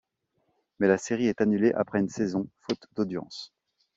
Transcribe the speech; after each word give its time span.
Mais 0.79 0.87
la 0.87 0.97
série 0.97 1.27
est 1.27 1.41
annulée 1.41 1.73
après 1.73 1.99
une 1.99 2.09
saison, 2.09 2.47
faute 2.67 2.87
d'audiences. 2.95 3.53